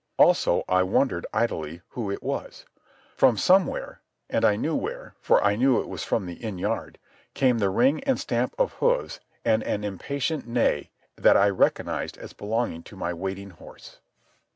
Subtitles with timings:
[0.17, 2.65] Also, I wondered idly who it was.
[3.15, 7.69] From somewhere—and I knew where, for I knew it was from the inn yard—came the
[7.69, 12.95] ring and stamp of hoofs and an impatient neigh that I recognized as belonging to
[12.95, 13.99] my waiting horse.